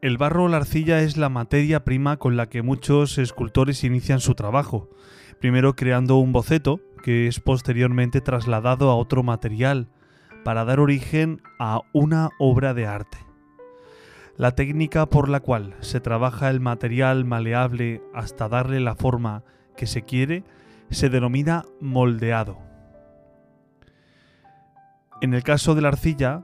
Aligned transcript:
El 0.00 0.16
barro 0.16 0.44
o 0.44 0.48
la 0.48 0.56
arcilla 0.56 1.02
es 1.02 1.16
la 1.16 1.28
materia 1.28 1.84
prima 1.84 2.16
con 2.16 2.36
la 2.36 2.48
que 2.48 2.62
muchos 2.62 3.18
escultores 3.18 3.84
inician 3.84 4.20
su 4.20 4.34
trabajo, 4.34 4.88
primero 5.38 5.76
creando 5.76 6.16
un 6.16 6.32
boceto 6.32 6.80
que 6.98 7.26
es 7.26 7.40
posteriormente 7.40 8.20
trasladado 8.20 8.90
a 8.90 8.96
otro 8.96 9.22
material 9.22 9.88
para 10.44 10.64
dar 10.64 10.80
origen 10.80 11.40
a 11.58 11.80
una 11.92 12.30
obra 12.38 12.74
de 12.74 12.86
arte. 12.86 13.18
La 14.36 14.52
técnica 14.52 15.06
por 15.06 15.28
la 15.28 15.40
cual 15.40 15.74
se 15.80 16.00
trabaja 16.00 16.48
el 16.48 16.60
material 16.60 17.24
maleable 17.24 18.02
hasta 18.14 18.48
darle 18.48 18.78
la 18.80 18.94
forma 18.94 19.42
que 19.76 19.86
se 19.86 20.02
quiere 20.02 20.44
se 20.90 21.08
denomina 21.08 21.64
moldeado. 21.80 22.58
En 25.20 25.34
el 25.34 25.42
caso 25.42 25.74
de 25.74 25.82
la 25.82 25.88
arcilla, 25.88 26.42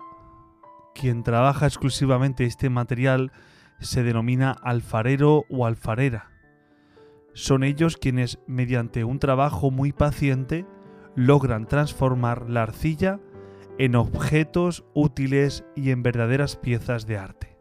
quien 0.94 1.22
trabaja 1.22 1.66
exclusivamente 1.66 2.44
este 2.44 2.68
material 2.70 3.32
se 3.80 4.02
denomina 4.02 4.50
alfarero 4.50 5.44
o 5.48 5.66
alfarera. 5.66 6.33
Son 7.34 7.64
ellos 7.64 7.96
quienes, 7.96 8.38
mediante 8.46 9.04
un 9.04 9.18
trabajo 9.18 9.70
muy 9.70 9.92
paciente, 9.92 10.66
logran 11.16 11.66
transformar 11.66 12.48
la 12.48 12.62
arcilla 12.62 13.20
en 13.78 13.96
objetos 13.96 14.84
útiles 14.94 15.64
y 15.74 15.90
en 15.90 16.02
verdaderas 16.02 16.56
piezas 16.56 17.06
de 17.06 17.18
arte. 17.18 17.53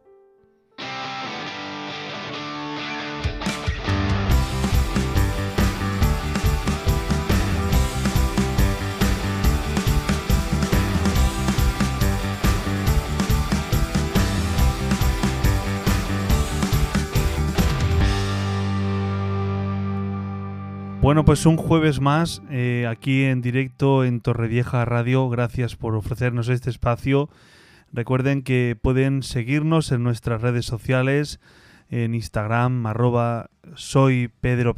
Bueno, 21.13 21.25
pues 21.25 21.45
un 21.45 21.57
jueves 21.57 22.01
más 22.01 22.41
eh, 22.49 22.87
aquí 22.89 23.25
en 23.25 23.43
directo 23.43 24.03
en 24.03 24.19
Torrevieja 24.19 24.83
Radio. 24.83 25.29
Gracias 25.29 25.75
por 25.75 25.93
ofrecernos 25.93 26.49
este 26.49 26.71
espacio. 26.71 27.29
Recuerden 27.91 28.41
que 28.41 28.75
pueden 28.81 29.21
seguirnos 29.21 29.91
en 29.91 30.01
nuestras 30.01 30.41
redes 30.41 30.65
sociales, 30.65 31.39
en 31.91 32.15
Instagram, 32.15 32.87
arroba 32.87 33.51
soy 33.75 34.31
Pedro 34.41 34.75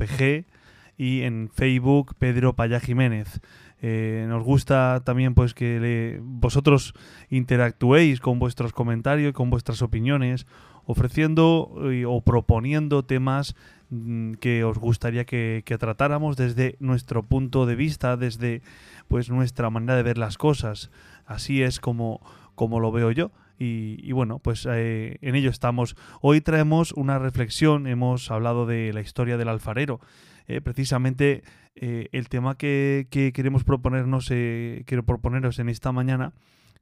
y 0.97 1.21
en 1.21 1.49
Facebook 1.53 2.15
Pedro 2.19 2.53
Paya 2.53 2.81
Jiménez. 2.81 3.39
Eh, 3.81 4.25
nos 4.27 4.43
gusta 4.43 5.03
también 5.05 5.35
pues 5.35 5.53
que 5.53 6.19
vosotros 6.21 6.95
interactuéis 7.29 8.19
con 8.19 8.39
vuestros 8.39 8.73
comentarios, 8.73 9.31
con 9.31 9.49
vuestras 9.49 9.81
opiniones, 9.81 10.47
ofreciendo 10.85 11.73
eh, 11.91 12.05
o 12.05 12.21
proponiendo 12.21 13.03
temas 13.03 13.55
mm, 13.89 14.33
que 14.35 14.63
os 14.63 14.77
gustaría 14.77 15.25
que, 15.25 15.63
tratáramos 15.79 16.37
desde 16.37 16.75
nuestro 16.79 17.23
punto 17.23 17.65
de 17.65 17.75
vista, 17.75 18.17
desde 18.17 18.61
pues 19.07 19.29
nuestra 19.29 19.69
manera 19.69 19.95
de 19.95 20.03
ver 20.03 20.17
las 20.17 20.37
cosas. 20.37 20.91
Así 21.25 21.63
es 21.63 21.79
como, 21.79 22.21
como 22.55 22.79
lo 22.79 22.91
veo 22.91 23.11
yo. 23.11 23.31
Y, 23.57 24.11
bueno, 24.11 24.39
pues 24.39 24.67
eh, 24.69 25.17
en 25.21 25.35
ello 25.35 25.49
estamos. 25.49 25.95
Hoy 26.19 26.41
traemos 26.41 26.91
una 26.91 27.19
reflexión, 27.19 27.87
hemos 27.87 28.29
hablado 28.29 28.65
de 28.65 28.91
la 28.91 28.99
historia 28.99 29.37
del 29.37 29.47
alfarero. 29.47 30.01
Eh, 30.47 30.59
precisamente 30.59 31.43
el 31.77 32.29
tema 32.29 32.55
que, 32.55 33.07
que 33.09 33.33
queremos 33.33 33.65
proponernos, 33.65 34.27
quiero 34.27 35.03
proponeros 35.03 35.59
en 35.59 35.67
esta 35.67 35.91
mañana, 35.91 36.33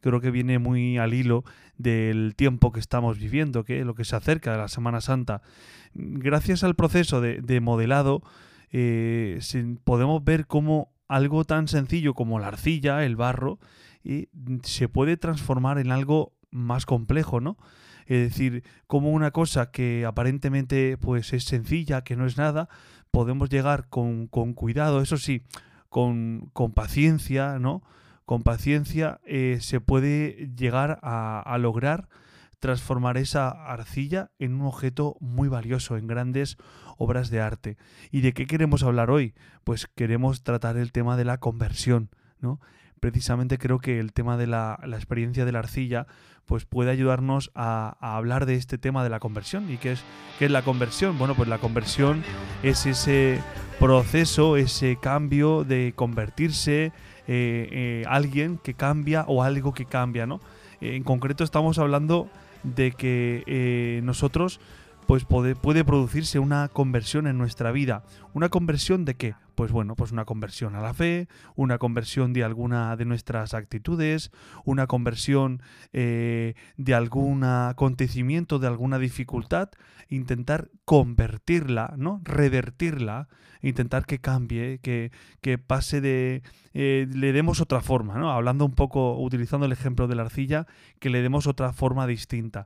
creo 0.03 0.19
que 0.19 0.31
viene 0.31 0.59
muy 0.59 0.97
al 0.97 1.13
hilo 1.13 1.45
del 1.77 2.35
tiempo 2.35 2.71
que 2.71 2.81
estamos 2.81 3.17
viviendo, 3.17 3.63
que 3.63 3.85
lo 3.85 3.95
que 3.95 4.03
se 4.03 4.15
acerca 4.15 4.51
de 4.51 4.57
la 4.57 4.67
Semana 4.67 4.99
Santa. 4.99 5.41
Gracias 5.93 6.63
al 6.63 6.75
proceso 6.75 7.21
de, 7.21 7.41
de 7.41 7.61
modelado, 7.61 8.21
eh, 8.71 9.39
podemos 9.85 10.23
ver 10.23 10.45
cómo 10.45 10.91
algo 11.07 11.45
tan 11.45 11.67
sencillo 11.69 12.13
como 12.13 12.37
la 12.39 12.49
arcilla, 12.49 13.05
el 13.05 13.15
barro, 13.15 13.59
y 14.03 14.27
se 14.63 14.89
puede 14.89 15.15
transformar 15.15 15.77
en 15.77 15.91
algo 15.91 16.33
más 16.51 16.85
complejo, 16.85 17.39
¿no? 17.39 17.57
Es 18.05 18.19
decir, 18.19 18.63
como 18.87 19.11
una 19.11 19.31
cosa 19.31 19.71
que 19.71 20.05
aparentemente 20.05 20.97
pues 20.97 21.31
es 21.31 21.45
sencilla, 21.45 22.03
que 22.03 22.17
no 22.17 22.25
es 22.25 22.37
nada, 22.37 22.67
podemos 23.11 23.49
llegar 23.49 23.87
con, 23.87 24.27
cuidado, 24.27 25.01
eso 25.01 25.15
sí, 25.15 25.43
con 25.87 26.51
paciencia, 26.75 27.57
¿no? 27.59 27.83
Con 28.25 28.43
paciencia 28.43 29.19
eh, 29.25 29.57
se 29.61 29.81
puede 29.81 30.49
llegar 30.55 30.99
a, 31.01 31.57
lograr 31.59 32.07
transformar 32.59 33.17
esa 33.17 33.49
arcilla 33.49 34.31
en 34.39 34.53
un 34.53 34.65
objeto 34.65 35.17
muy 35.19 35.49
valioso, 35.49 35.97
en 35.97 36.07
grandes 36.07 36.57
obras 36.97 37.29
de 37.29 37.41
arte. 37.41 37.77
¿Y 38.09 38.21
de 38.21 38.31
qué 38.31 38.47
queremos 38.47 38.83
hablar 38.83 39.11
hoy? 39.11 39.33
Pues 39.65 39.87
queremos 39.87 40.43
tratar 40.43 40.77
el 40.77 40.93
tema 40.93 41.17
de 41.17 41.25
la 41.25 41.39
conversión, 41.39 42.09
¿no? 42.39 42.61
Precisamente 43.01 43.57
creo 43.57 43.79
que 43.79 43.99
el 43.99 44.13
tema 44.13 44.37
de 44.37 44.47
la, 44.47 44.79
la 44.85 44.95
experiencia 44.95 45.43
de 45.43 45.51
la 45.51 45.59
arcilla 45.59 46.07
pues 46.45 46.63
puede 46.63 46.89
ayudarnos 46.89 47.51
a, 47.53 47.97
a 47.99 48.15
hablar 48.15 48.45
de 48.45 48.55
este 48.55 48.77
tema 48.77 49.03
de 49.03 49.09
la 49.09 49.19
conversión. 49.19 49.69
¿Y 49.69 49.75
qué 49.75 49.91
es, 49.91 50.03
qué 50.39 50.45
es 50.45 50.51
la 50.51 50.61
conversión? 50.61 51.17
Bueno, 51.17 51.35
pues 51.35 51.49
la 51.49 51.57
conversión 51.57 52.23
es 52.63 52.85
ese 52.85 53.41
proceso, 53.77 54.55
ese 54.55 54.97
cambio 55.01 55.65
de 55.65 55.91
convertirse 55.97 56.93
eh, 57.27 57.69
eh, 57.71 58.05
alguien 58.07 58.57
que 58.57 58.73
cambia 58.73 59.23
o 59.27 59.43
algo 59.43 59.73
que 59.73 59.85
cambia, 59.85 60.25
¿no? 60.25 60.41
En 60.81 61.03
concreto 61.03 61.43
estamos 61.43 61.79
hablando 61.79 62.27
de 62.63 62.91
que 62.91 63.43
eh, 63.47 64.01
nosotros 64.03 64.59
pues 65.05 65.25
puede, 65.25 65.55
puede 65.55 65.83
producirse 65.83 66.39
una 66.39 66.67
conversión 66.69 67.27
en 67.27 67.37
nuestra 67.37 67.71
vida. 67.71 68.03
¿Una 68.33 68.49
conversión 68.49 69.05
de 69.05 69.15
qué? 69.15 69.35
Pues 69.55 69.71
bueno, 69.71 69.95
pues 69.95 70.11
una 70.11 70.25
conversión 70.25 70.75
a 70.75 70.81
la 70.81 70.93
fe, 70.93 71.27
una 71.55 71.77
conversión 71.77 72.33
de 72.33 72.43
alguna 72.43 72.95
de 72.95 73.05
nuestras 73.05 73.53
actitudes, 73.53 74.31
una 74.65 74.87
conversión 74.87 75.61
eh, 75.91 76.55
de 76.77 76.93
algún 76.95 77.43
acontecimiento, 77.43 78.57
de 78.57 78.67
alguna 78.67 78.97
dificultad, 78.97 79.69
intentar 80.09 80.69
convertirla, 80.85 81.93
¿no? 81.97 82.21
Revertirla, 82.23 83.27
intentar 83.61 84.05
que 84.05 84.19
cambie, 84.19 84.79
que, 84.79 85.11
que 85.41 85.57
pase 85.59 86.01
de... 86.01 86.41
eh, 86.73 87.07
le 87.13 87.31
demos 87.31 87.61
otra 87.61 87.81
forma, 87.81 88.17
¿no? 88.17 88.31
Hablando 88.31 88.65
un 88.65 88.73
poco, 88.73 89.19
utilizando 89.19 89.67
el 89.67 89.71
ejemplo 89.71 90.07
de 90.07 90.15
la 90.15 90.23
arcilla, 90.23 90.65
que 90.99 91.09
le 91.09 91.21
demos 91.21 91.45
otra 91.45 91.73
forma 91.73 92.07
distinta. 92.07 92.65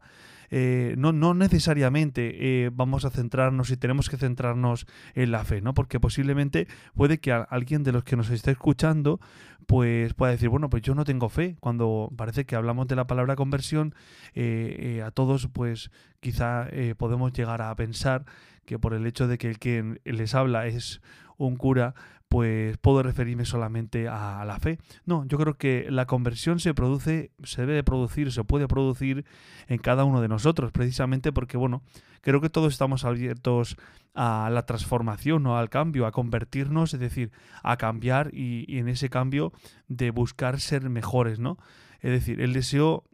Eh, 0.49 0.95
no, 0.97 1.11
no 1.11 1.33
necesariamente 1.33 2.65
eh, 2.65 2.69
vamos 2.73 3.05
a 3.05 3.09
centrarnos 3.09 3.69
y 3.69 3.77
tenemos 3.77 4.09
que 4.09 4.17
centrarnos 4.17 4.85
en 5.13 5.31
la 5.31 5.43
fe, 5.43 5.61
¿no? 5.61 5.73
Porque 5.73 5.99
posiblemente 5.99 6.67
puede 6.95 7.19
que 7.19 7.31
alguien 7.31 7.83
de 7.83 7.91
los 7.91 8.03
que 8.03 8.15
nos 8.15 8.29
esté 8.29 8.51
escuchando 8.51 9.19
pues 9.65 10.13
pueda 10.13 10.31
decir, 10.31 10.47
bueno, 10.49 10.69
pues 10.69 10.83
yo 10.83 10.95
no 10.95 11.03
tengo 11.03 11.27
fe. 11.27 11.57
Cuando 11.59 12.11
parece 12.15 12.45
que 12.45 12.55
hablamos 12.55 12.87
de 12.87 12.95
la 12.95 13.07
palabra 13.07 13.35
conversión, 13.35 13.93
eh, 14.33 15.03
a 15.05 15.11
todos 15.11 15.47
pues 15.47 15.91
quizá 16.21 16.67
podemos 16.97 17.33
llegar 17.33 17.61
a 17.61 17.75
pensar 17.75 18.25
que 18.65 18.79
por 18.79 18.93
el 18.93 19.05
hecho 19.07 19.27
de 19.27 19.37
que 19.37 19.49
el 19.49 19.59
que 19.59 19.99
les 20.05 20.35
habla 20.35 20.67
es 20.67 21.01
un 21.37 21.55
cura, 21.55 21.93
pues 22.29 22.77
puedo 22.77 23.03
referirme 23.03 23.45
solamente 23.45 24.07
a 24.07 24.43
la 24.45 24.59
fe. 24.59 24.79
No, 25.05 25.25
yo 25.25 25.37
creo 25.37 25.57
que 25.57 25.87
la 25.89 26.05
conversión 26.05 26.59
se 26.59 26.73
produce, 26.73 27.31
se 27.43 27.61
debe 27.61 27.73
de 27.73 27.83
producir, 27.83 28.31
se 28.31 28.43
puede 28.43 28.67
producir 28.67 29.25
en 29.67 29.77
cada 29.77 30.03
uno 30.03 30.21
de 30.21 30.27
nosotros, 30.27 30.71
precisamente 30.71 31.31
porque, 31.31 31.57
bueno, 31.57 31.83
creo 32.21 32.41
que 32.41 32.49
todos 32.49 32.73
estamos 32.73 33.05
abiertos 33.05 33.77
a 34.13 34.49
la 34.51 34.65
transformación 34.65 35.45
o 35.45 35.57
al 35.57 35.69
cambio, 35.69 36.05
a 36.05 36.11
convertirnos, 36.11 36.93
es 36.93 36.99
decir, 36.99 37.31
a 37.63 37.77
cambiar 37.77 38.29
y, 38.33 38.65
y 38.67 38.79
en 38.79 38.89
ese 38.89 39.09
cambio 39.09 39.53
de 39.87 40.11
buscar 40.11 40.59
ser 40.59 40.89
mejores, 40.89 41.39
¿no? 41.39 41.57
Es 42.01 42.11
decir, 42.11 42.41
el 42.41 42.53
deseo, 42.53 43.05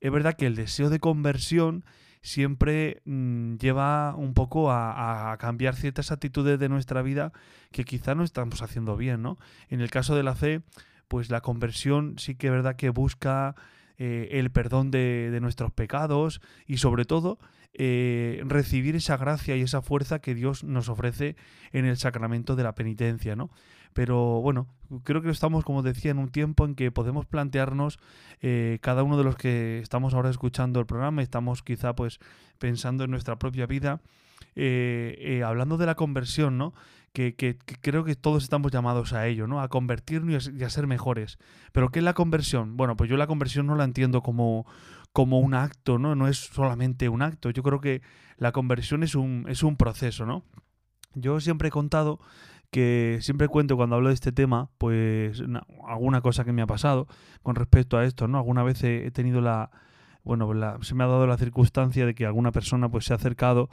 es 0.00 0.10
verdad 0.10 0.34
que 0.34 0.46
el 0.46 0.56
deseo 0.56 0.90
de 0.90 0.98
conversión 0.98 1.84
siempre 2.26 3.02
mm, 3.04 3.54
lleva 3.54 4.16
un 4.16 4.34
poco 4.34 4.72
a, 4.72 5.36
cambiar 5.38 5.76
ciertas 5.76 6.10
actitudes 6.10 6.58
de 6.58 6.68
nuestra 6.68 7.00
vida 7.02 7.32
que 7.70 7.84
quizá 7.84 8.16
no 8.16 8.24
estamos 8.24 8.62
haciendo 8.62 8.96
bien, 8.96 9.22
¿no? 9.22 9.38
En 9.68 9.80
el 9.80 9.90
caso 9.90 10.16
de 10.16 10.24
la 10.24 10.34
fe, 10.34 10.62
pues 11.06 11.30
la 11.30 11.40
conversión 11.40 12.18
sí 12.18 12.34
que 12.34 12.48
es 12.48 12.52
verdad 12.52 12.74
que 12.74 12.90
busca 12.90 13.54
eh, 13.96 14.28
el 14.32 14.50
perdón 14.50 14.90
de, 14.90 15.30
de 15.30 15.40
nuestros 15.40 15.70
pecados 15.72 16.40
y 16.66 16.78
sobre 16.78 17.04
todo 17.04 17.38
eh, 17.74 18.42
recibir 18.44 18.96
esa 18.96 19.16
gracia 19.16 19.54
y 19.54 19.60
esa 19.60 19.80
fuerza 19.80 20.18
que 20.18 20.34
Dios 20.34 20.64
nos 20.64 20.88
ofrece 20.88 21.36
en 21.72 21.84
el 21.84 21.96
sacramento 21.96 22.56
de 22.56 22.64
la 22.64 22.74
penitencia, 22.74 23.36
¿no? 23.36 23.50
Pero 23.96 24.42
bueno, 24.42 24.66
creo 25.04 25.22
que 25.22 25.30
estamos, 25.30 25.64
como 25.64 25.82
decía, 25.82 26.10
en 26.10 26.18
un 26.18 26.28
tiempo 26.28 26.66
en 26.66 26.74
que 26.74 26.92
podemos 26.92 27.24
plantearnos, 27.24 27.98
eh, 28.42 28.76
cada 28.82 29.02
uno 29.02 29.16
de 29.16 29.24
los 29.24 29.36
que 29.36 29.78
estamos 29.78 30.12
ahora 30.12 30.28
escuchando 30.28 30.80
el 30.80 30.84
programa, 30.84 31.22
estamos 31.22 31.62
quizá 31.62 31.96
pues 31.96 32.20
pensando 32.58 33.04
en 33.04 33.10
nuestra 33.10 33.38
propia 33.38 33.64
vida, 33.64 34.02
eh, 34.54 35.16
eh, 35.18 35.42
hablando 35.44 35.78
de 35.78 35.86
la 35.86 35.94
conversión, 35.94 36.58
¿no? 36.58 36.74
Que, 37.14 37.34
creo 37.80 38.04
que 38.04 38.16
todos 38.16 38.42
estamos 38.42 38.70
llamados 38.70 39.14
a 39.14 39.26
ello, 39.28 39.46
¿no? 39.46 39.62
A 39.62 39.68
convertirnos 39.68 40.46
y 40.46 40.50
a, 40.50 40.54
y 40.58 40.62
a 40.64 40.68
ser 40.68 40.86
mejores. 40.86 41.38
Pero 41.72 41.88
¿qué 41.88 42.00
es 42.00 42.04
la 42.04 42.12
conversión? 42.12 42.76
Bueno, 42.76 42.98
pues 42.98 43.08
yo 43.08 43.16
la 43.16 43.26
conversión 43.26 43.66
no 43.66 43.76
la 43.76 43.84
entiendo 43.84 44.22
como, 44.22 44.66
como 45.14 45.38
un 45.38 45.54
acto, 45.54 45.98
¿no? 45.98 46.14
No 46.14 46.28
es 46.28 46.36
solamente 46.36 47.08
un 47.08 47.22
acto. 47.22 47.48
Yo 47.48 47.62
creo 47.62 47.80
que 47.80 48.02
la 48.36 48.52
conversión 48.52 49.02
es 49.02 49.14
un, 49.14 49.46
es 49.48 49.62
un 49.62 49.78
proceso, 49.78 50.26
¿no? 50.26 50.44
Yo 51.14 51.40
siempre 51.40 51.68
he 51.68 51.70
contado 51.70 52.20
que 52.76 53.20
siempre 53.22 53.48
cuento 53.48 53.74
cuando 53.74 53.96
hablo 53.96 54.08
de 54.08 54.14
este 54.14 54.32
tema, 54.32 54.68
pues 54.76 55.40
na- 55.48 55.66
alguna 55.88 56.20
cosa 56.20 56.44
que 56.44 56.52
me 56.52 56.60
ha 56.60 56.66
pasado 56.66 57.06
con 57.42 57.54
respecto 57.54 57.96
a 57.96 58.04
esto, 58.04 58.28
¿no? 58.28 58.36
Alguna 58.36 58.62
vez 58.62 58.84
he, 58.84 59.10
tenido 59.12 59.40
la, 59.40 59.70
bueno, 60.24 60.46
se 60.82 60.94
me 60.94 61.02
ha 61.02 61.06
dado 61.06 61.26
la 61.26 61.38
circunstancia 61.38 62.04
de 62.04 62.14
que 62.14 62.26
alguna 62.26 62.52
persona 62.52 62.90
pues 62.90 63.06
se 63.06 63.14
ha 63.14 63.16
acercado 63.16 63.70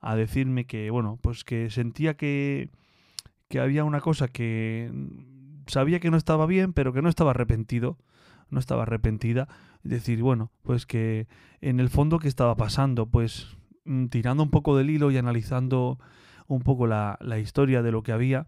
a 0.00 0.14
decirme 0.14 0.66
que, 0.66 0.88
bueno, 0.90 1.18
pues 1.20 1.42
que 1.42 1.68
sentía 1.68 2.14
que, 2.14 2.70
que 3.48 3.58
había 3.58 3.82
una 3.82 4.00
cosa 4.00 4.28
que 4.28 4.88
sabía 5.66 5.98
que 5.98 6.12
no 6.12 6.16
estaba 6.16 6.46
bien, 6.46 6.72
pero 6.74 6.92
que 6.92 7.02
no 7.02 7.08
estaba 7.08 7.32
arrepentido, 7.32 7.98
no 8.50 8.60
estaba 8.60 8.84
arrepentida. 8.84 9.48
Decir, 9.82 10.22
bueno, 10.22 10.52
pues 10.62 10.86
que 10.86 11.26
en 11.60 11.80
el 11.80 11.88
fondo 11.88 12.20
qué 12.20 12.28
estaba 12.28 12.54
pasando, 12.54 13.06
pues 13.06 13.56
mm, 13.84 14.06
tirando 14.06 14.44
un 14.44 14.50
poco 14.50 14.76
del 14.76 14.90
hilo 14.90 15.10
y 15.10 15.16
analizando 15.16 15.98
un 16.46 16.62
poco 16.62 16.86
la, 16.86 17.18
la 17.20 17.38
historia 17.38 17.82
de 17.82 17.92
lo 17.92 18.02
que 18.02 18.12
había, 18.12 18.46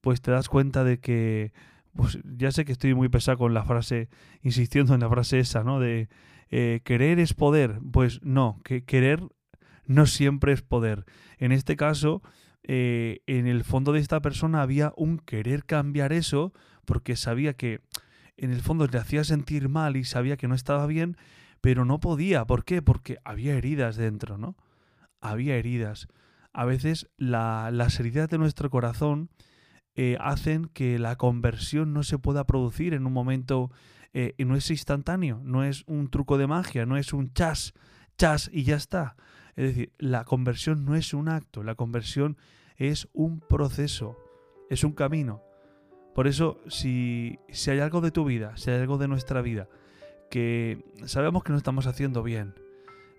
pues 0.00 0.20
te 0.20 0.30
das 0.30 0.48
cuenta 0.48 0.84
de 0.84 0.98
que, 0.98 1.52
pues 1.94 2.18
ya 2.24 2.52
sé 2.52 2.64
que 2.64 2.72
estoy 2.72 2.94
muy 2.94 3.08
pesado 3.08 3.38
con 3.38 3.54
la 3.54 3.64
frase, 3.64 4.08
insistiendo 4.42 4.94
en 4.94 5.00
la 5.00 5.08
frase 5.08 5.38
esa, 5.38 5.62
¿no? 5.62 5.80
De 5.80 6.08
eh, 6.50 6.80
querer 6.84 7.18
es 7.18 7.34
poder. 7.34 7.80
Pues 7.92 8.20
no, 8.22 8.60
que 8.64 8.84
querer 8.84 9.20
no 9.86 10.06
siempre 10.06 10.52
es 10.52 10.62
poder. 10.62 11.04
En 11.38 11.52
este 11.52 11.76
caso, 11.76 12.22
eh, 12.62 13.20
en 13.26 13.46
el 13.46 13.64
fondo 13.64 13.92
de 13.92 14.00
esta 14.00 14.20
persona 14.20 14.62
había 14.62 14.92
un 14.96 15.18
querer 15.18 15.64
cambiar 15.64 16.12
eso, 16.12 16.52
porque 16.84 17.16
sabía 17.16 17.54
que 17.54 17.80
en 18.36 18.52
el 18.52 18.60
fondo 18.60 18.86
le 18.86 18.98
hacía 18.98 19.24
sentir 19.24 19.68
mal 19.68 19.96
y 19.96 20.04
sabía 20.04 20.36
que 20.36 20.48
no 20.48 20.54
estaba 20.54 20.86
bien, 20.86 21.16
pero 21.60 21.84
no 21.84 22.00
podía. 22.00 22.44
¿Por 22.44 22.64
qué? 22.64 22.82
Porque 22.82 23.18
había 23.24 23.54
heridas 23.54 23.96
dentro, 23.96 24.38
¿no? 24.38 24.56
Había 25.20 25.56
heridas. 25.56 26.08
A 26.52 26.64
veces 26.64 27.08
la- 27.16 27.70
las 27.72 27.98
heridas 28.00 28.28
de 28.28 28.38
nuestro 28.38 28.70
corazón 28.70 29.30
eh, 29.94 30.16
hacen 30.20 30.66
que 30.66 30.98
la 30.98 31.16
conversión 31.16 31.92
no 31.92 32.02
se 32.02 32.18
pueda 32.18 32.44
producir 32.44 32.94
en 32.94 33.06
un 33.06 33.12
momento, 33.12 33.70
eh, 34.14 34.34
y 34.38 34.44
no 34.46 34.56
es 34.56 34.70
instantáneo, 34.70 35.40
no 35.44 35.64
es 35.64 35.84
un 35.86 36.08
truco 36.08 36.38
de 36.38 36.46
magia, 36.46 36.86
no 36.86 36.96
es 36.96 37.12
un 37.12 37.32
chas, 37.34 37.74
chas 38.16 38.48
y 38.52 38.64
ya 38.64 38.76
está. 38.76 39.16
Es 39.54 39.66
decir, 39.66 39.92
la 39.98 40.24
conversión 40.24 40.84
no 40.86 40.94
es 40.94 41.12
un 41.12 41.28
acto, 41.28 41.62
la 41.62 41.74
conversión 41.74 42.38
es 42.76 43.08
un 43.12 43.40
proceso, 43.40 44.16
es 44.70 44.82
un 44.82 44.92
camino. 44.92 45.42
Por 46.14 46.26
eso, 46.26 46.60
si, 46.68 47.38
si 47.50 47.70
hay 47.70 47.80
algo 47.80 48.00
de 48.00 48.10
tu 48.10 48.24
vida, 48.24 48.56
si 48.56 48.70
hay 48.70 48.80
algo 48.80 48.96
de 48.98 49.08
nuestra 49.08 49.42
vida, 49.42 49.68
que 50.30 50.84
sabemos 51.04 51.44
que 51.44 51.52
no 51.52 51.58
estamos 51.58 51.86
haciendo 51.86 52.22
bien, 52.22 52.54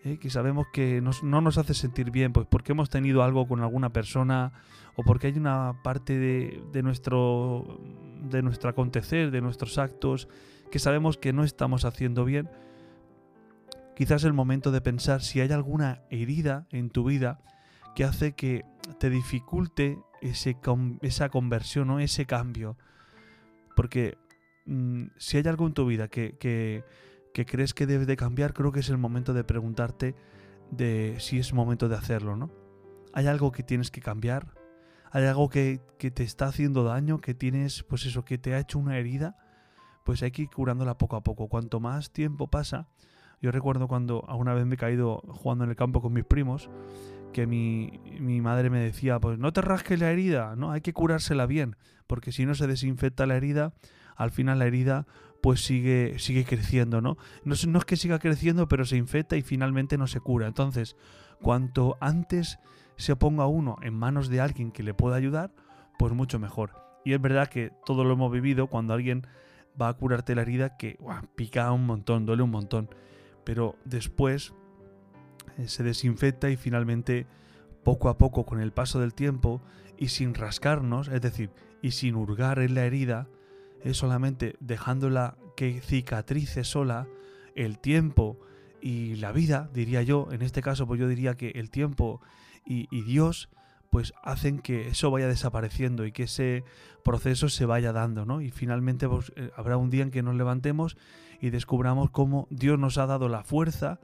¿eh? 0.03 0.17
que 0.17 0.29
sabemos 0.29 0.67
que 0.71 1.01
no 1.01 1.41
nos 1.41 1.57
hace 1.57 1.73
sentir 1.73 2.11
bien, 2.11 2.33
pues 2.33 2.47
porque 2.49 2.73
hemos 2.73 2.89
tenido 2.89 3.23
algo 3.23 3.47
con 3.47 3.61
alguna 3.61 3.91
persona 3.91 4.53
o 4.95 5.03
porque 5.03 5.27
hay 5.27 5.37
una 5.37 5.81
parte 5.83 6.17
de, 6.17 6.83
nuestro, 6.83 7.79
de 8.29 8.41
nuestro 8.41 8.69
acontecer, 8.69 9.31
de 9.31 9.41
nuestros 9.41 9.77
actos, 9.77 10.27
que 10.71 10.79
sabemos 10.79 11.17
que 11.17 11.33
no 11.33 11.43
estamos 11.43 11.85
haciendo 11.85 12.25
bien, 12.25 12.49
quizás 13.95 14.21
es 14.21 14.25
el 14.25 14.33
momento 14.33 14.71
de 14.71 14.81
pensar 14.81 15.21
si 15.21 15.39
hay 15.39 15.51
alguna 15.51 16.01
herida 16.09 16.67
en 16.71 16.89
tu 16.89 17.03
vida 17.05 17.39
que 17.95 18.03
hace 18.03 18.33
que 18.33 18.65
te 18.99 19.09
dificulte 19.09 19.99
esa 20.21 21.29
conversión 21.29 21.89
o 21.89 21.99
ese 21.99 22.25
cambio. 22.25 22.77
Porque 23.75 24.17
mm, 24.65 25.05
si 25.17 25.37
hay 25.37 25.47
algo 25.47 25.67
en 25.67 25.73
tu 25.73 25.85
vida 25.85 26.07
que, 26.07 26.83
que 27.33 27.45
crees 27.45 27.73
que 27.73 27.85
debes 27.85 28.07
de 28.07 28.15
cambiar, 28.15 28.53
creo 28.53 28.71
que 28.71 28.79
es 28.79 28.89
el 28.89 28.97
momento 28.97 29.33
de 29.33 29.43
preguntarte 29.43 30.15
de 30.71 31.15
si 31.19 31.39
es 31.39 31.53
momento 31.53 31.89
de 31.89 31.95
hacerlo, 31.95 32.35
¿no? 32.35 32.51
¿Hay 33.13 33.27
algo 33.27 33.51
que 33.51 33.63
tienes 33.63 33.91
que 33.91 34.01
cambiar? 34.01 34.53
¿Hay 35.11 35.25
algo 35.25 35.49
que, 35.49 35.81
que 35.99 36.09
te 36.09 36.23
está 36.23 36.47
haciendo 36.47 36.83
daño? 36.83 37.21
¿Que 37.21 37.33
tienes, 37.33 37.83
pues 37.83 38.05
eso, 38.05 38.25
que 38.25 38.37
te 38.37 38.55
ha 38.55 38.59
hecho 38.59 38.79
una 38.79 38.97
herida? 38.97 39.37
Pues 40.03 40.23
hay 40.23 40.31
que 40.31 40.43
ir 40.43 40.49
curándola 40.49 40.97
poco 40.97 41.15
a 41.15 41.23
poco. 41.23 41.47
Cuanto 41.47 41.79
más 41.79 42.11
tiempo 42.11 42.47
pasa, 42.47 42.87
yo 43.41 43.51
recuerdo 43.51 43.87
cuando 43.87 44.25
alguna 44.27 44.53
vez 44.53 44.65
me 44.65 44.75
he 44.75 44.77
caído 44.77 45.21
jugando 45.27 45.63
en 45.63 45.69
el 45.69 45.75
campo 45.75 46.01
con 46.01 46.13
mis 46.13 46.25
primos, 46.25 46.69
que 47.33 47.45
mi, 47.45 47.99
mi 48.19 48.41
madre 48.41 48.69
me 48.69 48.79
decía, 48.79 49.19
pues 49.19 49.37
no 49.37 49.53
te 49.53 49.61
rasques 49.61 49.99
la 49.99 50.11
herida, 50.11 50.55
¿no? 50.55 50.71
Hay 50.71 50.81
que 50.81 50.93
curársela 50.93 51.45
bien, 51.45 51.75
porque 52.07 52.31
si 52.31 52.45
no 52.45 52.55
se 52.55 52.67
desinfecta 52.67 53.25
la 53.25 53.35
herida, 53.35 53.73
al 54.15 54.31
final 54.31 54.59
la 54.59 54.65
herida 54.65 55.05
pues 55.43 55.65
sigue, 55.65 56.19
sigue 56.19 56.45
creciendo, 56.45 57.01
¿no? 57.01 57.17
¿no? 57.43 57.53
es- 57.53 57.67
que 57.85 57.97
siga 57.97 58.17
creciendo, 58.17 58.69
pero 58.69 58.85
se 58.85 58.95
infecta 58.95 59.35
y 59.35 59.41
finalmente 59.41 59.97
no 59.97 60.07
se 60.07 60.21
cura. 60.21 60.47
Entonces, 60.47 60.95
cuanto 61.41 61.97
antes 61.99 62.59
se 62.95 63.17
ponga 63.17 63.45
uno 63.45 63.75
en 63.81 63.93
manos 63.93 64.29
de 64.29 64.39
alguien 64.39 64.71
que 64.71 64.83
le 64.83 64.93
pueda 64.93 65.17
ayudar, 65.17 65.51
pues 65.99 66.13
mucho 66.13 66.39
mejor. 66.39 66.71
Y 67.03 67.11
es 67.11 67.19
verdad 67.19 67.49
que 67.49 67.73
todo 67.85 68.05
lo 68.05 68.13
hemos 68.13 68.31
vivido 68.31 68.67
cuando 68.67 68.93
alguien 68.93 69.27
va 69.79 69.89
a 69.89 69.93
curarte 69.95 70.33
la 70.33 70.43
herida 70.43 70.77
que 70.77 70.97
pica 71.35 71.69
un 71.73 71.85
montón, 71.87 72.25
duele 72.25 72.43
un 72.43 72.51
montón. 72.51 72.89
Pero 73.43 73.75
después 73.83 74.53
eh, 75.57 75.67
se 75.67 75.83
desinfecta 75.83 76.49
y 76.51 76.55
finalmente, 76.55 77.27
poco 77.83 78.07
a 78.07 78.17
poco, 78.17 78.45
con 78.45 78.61
el 78.61 78.71
paso 78.71 79.01
del 79.01 79.13
tiempo 79.13 79.61
y 79.97 80.07
sin 80.07 80.35
rascarnos, 80.35 81.09
es 81.09 81.19
decir, 81.19 81.49
y 81.81 81.91
sin 81.91 82.15
hurgar 82.15 82.59
en 82.59 82.75
la 82.75 82.85
herida, 82.85 83.27
es 83.83 83.97
solamente 83.97 84.55
dejándola 84.59 85.37
que 85.55 85.81
cicatrice 85.81 86.63
sola, 86.63 87.07
el 87.55 87.79
tiempo 87.79 88.39
y 88.81 89.15
la 89.15 89.31
vida, 89.31 89.69
diría 89.73 90.01
yo, 90.01 90.27
en 90.31 90.41
este 90.41 90.61
caso 90.61 90.87
pues 90.87 90.99
yo 90.99 91.07
diría 91.07 91.35
que 91.35 91.49
el 91.51 91.69
tiempo 91.69 92.21
y, 92.65 93.01
Dios 93.03 93.49
pues 93.89 94.13
hacen 94.23 94.59
que 94.59 94.87
eso 94.87 95.11
vaya 95.11 95.27
desapareciendo 95.27 96.05
y 96.05 96.11
que 96.11 96.23
ese 96.23 96.63
proceso 97.03 97.47
se 97.49 97.65
vaya 97.65 97.93
dando, 97.93 98.25
¿no? 98.25 98.41
Y 98.41 98.49
finalmente 98.49 99.07
pues, 99.07 99.31
eh, 99.35 99.51
habrá 99.55 99.77
un 99.77 99.91
día 99.91 100.01
en 100.01 100.09
que 100.09 100.23
nos 100.23 100.35
levantemos 100.35 100.97
y 101.39 101.51
descubramos 101.51 102.09
cómo 102.09 102.47
Dios 102.49 102.79
nos 102.79 102.97
ha 102.97 103.05
dado 103.05 103.29
la 103.29 103.43
fuerza, 103.43 103.99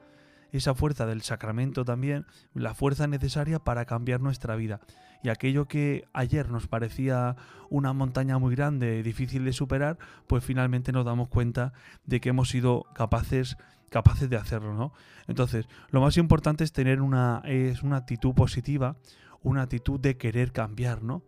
esa 0.52 0.74
fuerza 0.74 1.06
del 1.06 1.22
sacramento 1.22 1.84
también, 1.84 2.26
la 2.54 2.74
fuerza 2.74 3.06
necesaria 3.06 3.58
para 3.58 3.84
cambiar 3.84 4.20
nuestra 4.20 4.54
vida. 4.54 4.80
Y 5.22 5.28
aquello 5.28 5.66
que 5.66 6.06
ayer 6.12 6.48
nos 6.50 6.66
parecía 6.66 7.36
una 7.68 7.92
montaña 7.92 8.38
muy 8.38 8.54
grande, 8.54 9.02
difícil 9.02 9.44
de 9.44 9.52
superar, 9.52 9.98
pues 10.26 10.44
finalmente 10.44 10.92
nos 10.92 11.04
damos 11.04 11.28
cuenta 11.28 11.72
de 12.04 12.20
que 12.20 12.30
hemos 12.30 12.48
sido 12.48 12.84
capaces 12.94 13.56
capaces 13.90 14.30
de 14.30 14.36
hacerlo, 14.36 14.72
¿no? 14.72 14.92
Entonces, 15.26 15.66
lo 15.90 16.00
más 16.00 16.16
importante 16.16 16.62
es 16.62 16.72
tener 16.72 17.02
una 17.02 17.42
es 17.44 17.82
una 17.82 17.96
actitud 17.96 18.34
positiva, 18.34 18.96
una 19.42 19.62
actitud 19.62 19.98
de 19.98 20.16
querer 20.16 20.52
cambiar, 20.52 21.02
¿no? 21.02 21.22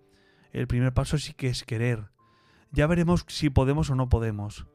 El 0.52 0.66
primer 0.68 0.92
paso 0.92 1.18
sí 1.18 1.34
que 1.34 1.48
es 1.48 1.64
querer. 1.64 2.10
Ya 2.70 2.86
veremos 2.86 3.24
si 3.28 3.50
podemos 3.50 3.90
o 3.90 3.94
no 3.94 4.08
podemos. 4.08 4.66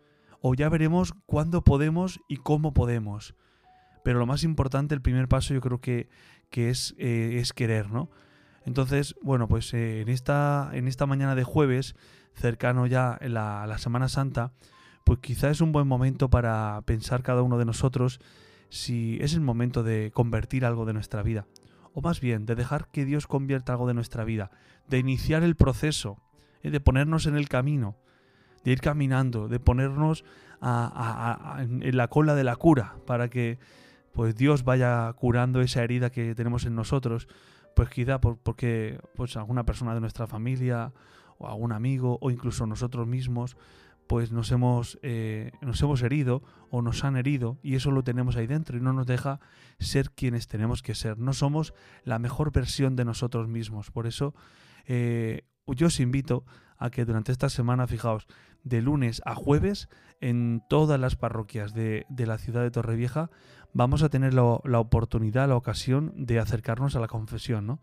O 0.42 0.54
ya 0.54 0.70
veremos 0.70 1.14
cuándo 1.26 1.64
podemos 1.64 2.20
y 2.28 2.38
cómo 2.38 2.74
podemos. 2.74 3.36
Pero 4.04 4.20
lo 4.20 4.26
más 4.26 4.44
importante, 4.44 4.96
el 4.96 5.02
primer 5.02 5.28
paso, 5.28 5.54
yo 5.54 5.62
creo 5.62 5.82
que, 5.82 6.10
que 6.50 6.70
es, 6.70 6.96
eh, 6.98 7.40
es 7.42 7.54
querer, 7.54 7.90
¿no? 7.90 8.10
Entonces, 8.68 9.16
bueno, 9.22 9.48
pues 9.48 9.74
eh, 9.74 10.02
en, 10.02 10.10
esta, 10.10 10.70
en 10.74 10.90
esta 10.90 11.06
mañana 11.06 11.36
de 11.36 11.46
jueves, 11.46 11.96
cercano 12.34 12.86
ya 12.86 13.14
a 13.14 13.30
la, 13.30 13.78
Semana 13.78 14.10
Santa, 14.10 14.52
pues 15.06 15.20
quizá 15.20 15.50
es 15.50 15.62
un 15.62 15.72
buen 15.72 15.88
momento 15.88 16.30
para 16.30 16.82
pensar 16.86 17.24
cada 17.24 17.44
uno 17.44 17.58
de 17.58 17.64
nosotros 17.64 18.20
si 18.68 19.20
es 19.22 19.34
el 19.34 19.40
momento 19.40 19.84
de 19.84 20.12
convertir 20.14 20.66
algo 20.66 20.86
de 20.86 20.92
nuestra 20.92 21.24
vida. 21.24 21.48
O 21.94 22.02
más 22.02 22.20
bien, 22.20 22.46
de 22.46 22.56
dejar 22.56 22.90
que 22.90 23.06
Dios 23.06 23.26
convierta 23.26 23.72
algo 23.72 23.88
de 23.88 23.94
nuestra 23.94 24.26
vida. 24.26 24.52
De 24.90 25.00
iniciar 25.00 25.44
el 25.44 25.56
proceso, 25.56 26.18
eh, 26.62 26.70
de 26.70 26.82
ponernos 26.82 27.26
en 27.26 27.38
el 27.38 27.48
camino, 27.48 27.96
de 28.66 28.74
ir 28.74 28.82
caminando, 28.82 29.48
de 29.48 29.62
ponernos 29.62 30.26
en 30.62 31.96
la 31.96 32.08
cola 32.10 32.36
de 32.36 32.44
la 32.44 32.58
cura, 32.58 32.96
para 33.06 33.30
que 33.30 33.60
pues 34.18 34.36
Dios 34.36 34.64
vaya 34.64 35.14
curando 35.14 35.62
esa 35.62 35.84
herida 35.84 36.10
que 36.10 36.34
tenemos 36.34 36.66
en 36.66 36.74
nosotros, 36.74 37.28
pues 37.76 37.88
quizá 37.90 38.20
por- 38.20 38.40
porque 38.40 39.00
pues 39.16 39.38
alguna 39.38 39.64
persona 39.64 39.94
de 39.94 40.00
nuestra 40.02 40.26
familia 40.26 40.92
o 41.38 41.48
algún 41.48 41.72
amigo 41.72 42.18
o 42.20 42.32
incluso 42.32 42.66
nosotros 42.66 43.06
mismos 43.06 43.58
pues 44.08 44.32
nos 44.32 44.52
hemos, 44.52 44.98
eh, 45.04 45.52
nos 45.62 45.80
hemos 45.84 46.02
herido 46.02 46.42
o 46.72 46.82
nos 46.82 47.04
han 47.04 47.16
herido 47.16 47.60
y 47.62 47.76
eso 47.76 47.92
lo 47.92 48.04
tenemos 48.04 48.38
ahí 48.38 48.48
dentro 48.48 48.76
y 48.76 48.82
no 48.82 48.92
nos 48.92 49.06
deja 49.06 49.40
ser 49.78 50.10
quienes 50.10 50.48
tenemos 50.48 50.82
que 50.82 50.96
ser. 50.96 51.20
No 51.20 51.34
somos 51.34 51.76
la 52.04 52.18
mejor 52.18 52.52
versión 52.52 52.96
de 52.96 53.06
nosotros 53.06 53.48
mismos. 53.48 53.92
Por 53.92 54.08
eso 54.08 54.34
eh, 54.88 55.44
yo 55.68 55.88
os 55.88 56.00
invito 56.00 56.44
a 56.78 56.90
que 56.90 57.06
durante 57.06 57.32
esta 57.32 57.50
semana, 57.50 57.88
fijaos, 57.88 58.28
de 58.64 58.82
lunes 58.82 59.22
a 59.26 59.36
jueves, 59.36 59.90
en 60.20 60.62
todas 60.70 61.00
las 61.00 61.16
parroquias 61.16 61.74
de, 61.74 62.06
la 62.10 62.38
ciudad 62.38 62.64
de 62.64 62.72
Torrevieja, 62.72 63.30
vamos 63.74 64.04
a 64.04 64.10
tener 64.10 64.34
la, 64.34 64.44
oportunidad, 64.44 65.48
la 65.48 65.56
ocasión 65.56 66.14
de 66.16 66.40
acercarnos 66.40 66.96
a 66.96 67.00
la 67.00 67.08
confesión. 67.08 67.80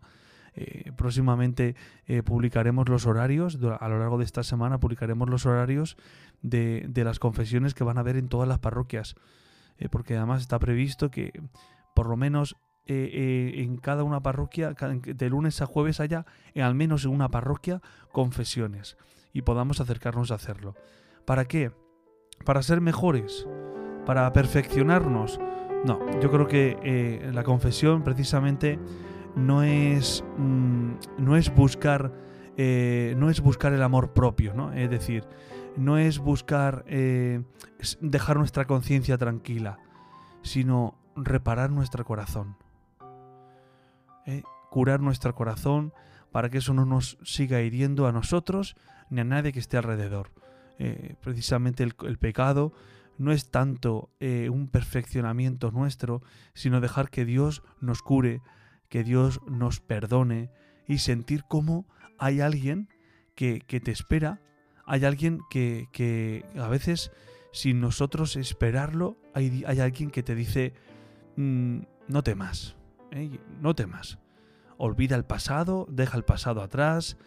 Eh, 0.53 0.91
próximamente 0.95 1.75
eh, 2.05 2.23
publicaremos 2.23 2.87
los 2.87 3.05
horarios, 3.05 3.57
a 3.79 3.89
lo 3.89 3.99
largo 3.99 4.17
de 4.17 4.25
esta 4.25 4.43
semana 4.43 4.79
publicaremos 4.79 5.29
los 5.29 5.45
horarios 5.45 5.97
de, 6.41 6.85
de 6.87 7.03
las 7.03 7.19
confesiones 7.19 7.73
que 7.73 7.83
van 7.83 7.97
a 7.97 8.01
haber 8.01 8.15
en 8.15 8.29
todas 8.29 8.47
las 8.47 8.59
parroquias, 8.59 9.15
Eh, 9.77 9.89
porque 9.89 10.15
además 10.15 10.41
está 10.41 10.57
previsto 10.59 11.09
que 11.09 11.31
por 11.93 12.07
lo 12.07 12.15
menos 12.15 12.55
eh, 12.87 13.09
eh, 13.13 13.63
en 13.63 13.77
cada 13.77 14.03
una 14.03 14.21
parroquia, 14.21 14.75
de 14.75 15.29
lunes 15.29 15.59
a 15.59 15.65
jueves 15.65 15.99
haya 15.99 16.27
eh, 16.53 16.61
al 16.61 16.75
menos 16.75 17.03
en 17.05 17.11
una 17.11 17.29
parroquia 17.29 17.81
confesiones 18.11 18.95
y 19.33 19.41
podamos 19.41 19.79
acercarnos 19.81 20.29
a 20.29 20.35
hacerlo. 20.35 20.75
¿Para 21.25 21.45
qué? 21.45 21.71
¿Para 22.43 22.61
ser 22.61 22.81
mejores? 22.81 23.47
¿Para 24.05 24.31
perfeccionarnos? 24.33 25.39
No, 25.83 25.99
yo 26.21 26.29
creo 26.29 26.47
que 26.47 26.77
eh, 26.83 27.31
la 27.33 27.43
confesión 27.43 28.03
precisamente 28.03 28.77
no 29.35 29.63
es, 29.63 30.23
mm, 30.37 30.91
no 31.17 31.37
es 31.37 31.53
buscar 31.53 32.13
no 32.57 33.29
es 33.29 33.41
buscar 33.41 33.73
el 33.73 33.83
amor 33.83 34.13
propio, 34.13 34.53
¿no? 34.53 34.71
Es 34.71 34.89
decir, 34.89 35.27
no 35.75 35.97
es 35.97 36.19
buscar 36.19 36.85
dejar 36.85 38.37
nuestra 38.37 38.63
conciencia 38.63 39.17
tranquila, 39.17 39.77
sino 40.41 40.95
reparar 41.17 41.69
nuestro 41.69 42.05
corazón. 42.05 42.55
¿Eh? 44.25 44.43
Curar 44.69 45.01
nuestro 45.01 45.33
corazón 45.35 45.93
para 46.31 46.49
que 46.49 46.57
eso 46.57 46.73
no 46.73 46.85
nos 46.85 47.17
siga 47.23 47.61
hiriendo 47.61 48.07
a 48.07 48.11
nosotros 48.11 48.75
ni 49.09 49.21
a 49.21 49.23
nadie 49.23 49.53
que 49.53 49.59
esté 49.59 49.77
alrededor. 49.77 50.31
Eh, 50.79 51.15
precisamente 51.21 51.83
el, 51.83 52.17
pecado 52.17 52.73
no 53.17 53.31
es 53.31 53.49
tanto 53.49 54.09
eh, 54.19 54.49
un 54.49 54.67
perfeccionamiento 54.67 55.71
nuestro, 55.71 56.21
sino 56.53 56.81
dejar 56.81 57.09
que 57.09 57.23
Dios 57.23 57.63
nos 57.79 58.01
cure, 58.01 58.41
que 58.89 59.03
Dios 59.03 59.39
nos 59.47 59.79
perdone 59.79 60.49
y 60.87 60.97
sentir 60.97 61.45
cómo 61.47 61.85
hay 62.17 62.41
alguien 62.41 62.89
que, 63.35 63.61
te 63.61 63.91
espera, 63.91 64.41
hay 64.85 65.05
alguien 65.05 65.39
que, 65.49 66.45
a 66.59 66.67
veces 66.67 67.11
sin 67.53 67.79
nosotros 67.79 68.35
esperarlo, 68.35 69.17
hay, 69.33 69.63
hay 69.65 69.79
alguien 69.79 70.11
que 70.11 70.23
te 70.23 70.35
dice, 70.35 70.73
"Mm, 71.37 71.79
no 72.09 72.23
temas, 72.23 72.75
no 73.59 73.75
temas, 73.75 74.19
olvida 74.77 75.15
el 75.15 75.25
pasado, 75.25 75.87
deja 75.89 76.17
el 76.17 76.23
pasado 76.23 76.61
atrás 76.61 77.17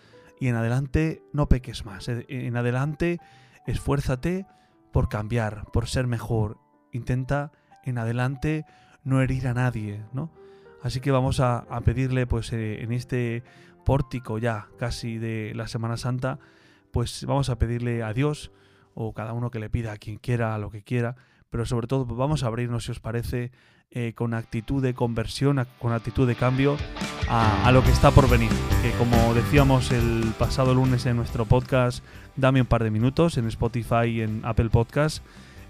y 0.41 0.49
en 0.49 0.57
adelante 0.57 1.23
no 1.33 1.49
peques 1.49 1.85
más, 1.85 2.09
en 2.09 2.57
adelante 2.57 3.19
esfuérzate 3.67 4.47
por 4.93 5.09
cambiar, 5.09 5.65
por 5.73 5.89
ser 5.89 6.07
mejor, 6.07 6.59
intenta 6.93 7.53
en 7.85 7.99
adelante 7.99 8.65
no 9.05 9.21
herir 9.21 9.47
a 9.49 9.55
nadie, 9.55 10.05
¿no? 10.13 10.31
Así 10.83 11.01
que 11.01 11.11
vamos 11.11 11.41
a, 11.41 11.59
a 11.59 11.81
pedirle, 11.81 12.27
pues 12.27 12.53
eh, 12.53 12.83
en 12.83 12.93
este 12.93 13.43
pórtico 13.85 14.39
ya 14.39 14.69
casi 14.79 15.19
de 15.19 15.53
la 15.55 15.67
Semana 15.67 15.97
Santa, 15.97 16.39
pues 16.93 17.25
vamos 17.27 17.51
a 17.51 17.59
pedirle 17.59 18.03
a 18.03 18.13
Dios, 18.13 18.53
o 18.95 19.13
cada 19.13 19.33
uno 19.33 19.51
que 19.51 19.59
le 19.59 19.71
pida 19.71 19.93
a 19.93 19.97
quien 19.97 20.19
quiera, 20.19 20.55
a 20.55 20.59
lo 20.59 20.71
que 20.71 20.83
quiera, 20.83 21.17
pero 21.51 21.67
sobre 21.67 21.87
todo 21.87 22.05
vamos 22.05 22.43
a 22.43 22.47
abrirnos, 22.47 22.85
si 22.85 22.93
os 22.93 23.01
parece, 23.01 23.51
eh, 23.91 24.13
con 24.15 24.35
actitud 24.35 24.83
de 24.83 24.95
conversión, 24.95 25.67
con 25.79 25.93
actitud 25.93 26.27
de 26.27 26.35
cambio 26.35 26.77
a, 27.29 27.67
a 27.67 27.73
lo 27.73 27.83
que 27.83 27.91
está 27.91 28.11
por 28.11 28.29
venir. 28.29 28.51
Que 28.83 28.93
como 28.93 29.35
decíamos 29.35 29.91
el 29.91 30.33
pasado 30.39 30.75
lunes 30.75 31.07
en 31.07 31.17
nuestro 31.17 31.47
podcast, 31.47 32.05
dame 32.37 32.61
un 32.61 32.67
par 32.67 32.85
de 32.85 32.91
minutos 32.91 33.39
en 33.39 33.47
Spotify 33.47 34.07
y 34.07 34.21
en 34.21 34.43
Apple 34.45 34.71
Podcast, 34.71 35.25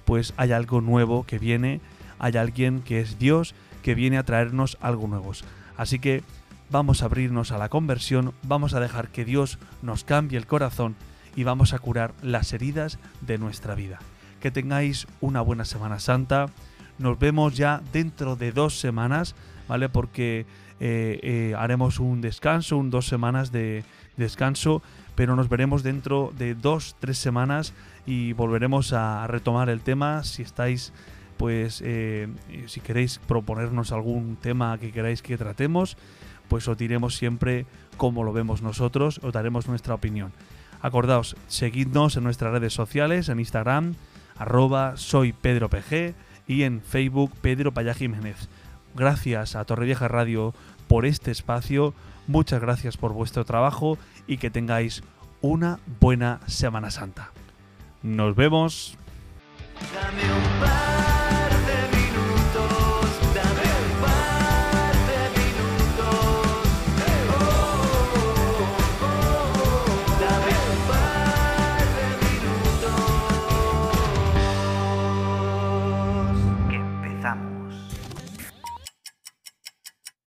pues 0.04 0.35
hay 0.37 0.52
algo 0.52 0.80
nuevo 0.80 1.25
que 1.25 1.38
viene, 1.38 1.80
hay 2.18 2.37
alguien 2.37 2.80
que 2.82 3.00
es 3.00 3.18
Dios 3.18 3.54
que 3.82 3.94
viene 3.94 4.18
a 4.18 4.25
traernos 4.25 4.78
algo 4.80 5.06
nuevo. 5.06 5.32
Así 5.76 5.99
que 5.99 6.23
vamos 6.70 7.02
a 7.02 7.06
abrirnos 7.06 7.52
a 7.52 7.58
la 7.58 7.68
conversión, 7.68 8.35
vamos 8.42 8.75
a 8.75 8.80
dejar 8.80 9.08
que 9.08 9.25
Dios 9.25 9.58
nos 9.82 10.04
cambie 10.04 10.38
el 10.38 10.47
corazón 10.47 10.97
y 11.37 11.44
vamos 11.44 11.73
a 11.73 11.78
curar 11.78 12.14
las 12.23 12.52
heridas 12.52 12.99
de 13.20 13.38
nuestra 13.38 13.75
vida. 13.75 14.00
Que 14.40 14.50
tengáis 14.50 15.07
una 15.21 15.40
buena 15.40 15.64
Semana 15.64 15.99
Santa. 15.99 16.47
Nos 16.99 17.18
vemos 17.18 17.57
ya 17.57 17.83
dentro 17.92 18.37
de 18.37 18.52
dos 18.52 18.78
semanas, 18.78 19.35
¿vale? 19.68 19.88
Porque 19.88 20.47
eh, 20.80 21.21
eh, 21.23 21.54
haremos 21.57 21.99
un 21.99 22.21
descanso, 22.21 22.76
un 22.76 22.90
dos 22.90 23.07
semanas 23.07 23.50
de 23.50 23.85
descanso, 24.16 24.83
pero 25.14 25.35
nos 25.35 25.49
veremos 25.49 25.83
dentro 25.83 26.33
de 26.37 26.54
dos, 26.54 26.97
tres 27.00 27.18
semanas 27.18 27.73
y 28.07 28.33
volveremos 28.33 28.92
a 28.92 29.26
retomar 29.26 29.68
el 29.68 29.80
tema. 29.80 30.23
Si 30.25 30.42
estáis, 30.42 30.92
pues, 31.37 31.83
eh, 31.85 32.28
si 32.66 32.80
queréis 32.80 33.18
proponernos 33.26 33.92
algún 33.92 34.37
tema 34.37 34.78
que 34.78 34.92
queráis 34.92 35.23
que 35.23 35.37
tratemos, 35.37 35.97
pues 36.49 36.66
os 36.68 36.78
diremos 36.78 37.16
siempre 37.16 37.66
cómo 37.97 38.25
lo 38.25 38.33
vemos 38.33 38.62
nosotros, 38.62 39.21
os 39.23 39.33
daremos 39.33 39.68
nuestra 39.68 39.95
opinión. 39.95 40.33
Acordaos, 40.80 41.37
seguidnos 41.49 42.16
en 42.16 42.25
nuestras 42.25 42.52
redes 42.52 42.73
sociales, 42.73 43.28
en 43.28 43.40
Instagram, 43.40 43.95
arroba 44.38 44.97
soy 44.97 45.33
Pedro 45.33 45.68
PG 45.68 46.14
y 46.47 46.62
en 46.62 46.80
Facebook 46.80 47.33
Pedro 47.40 47.73
Payá 47.73 47.95
Jiménez. 47.95 48.49
Gracias 48.95 49.57
a 49.57 49.64
Torrevieja 49.64 50.09
Radio 50.09 50.54
por 50.88 51.04
este 51.04 51.30
espacio, 51.30 51.95
muchas 52.26 52.61
gracias 52.61 52.97
por 52.97 53.12
vuestro 53.12 53.45
trabajo 53.45 53.99
y 54.26 54.38
que 54.38 54.50
tengáis 54.50 55.02
una 55.40 55.78
buena 56.00 56.40
Semana 56.47 56.90
Santa. 56.90 57.33
Nos 58.02 58.35
vemos. 58.35 58.97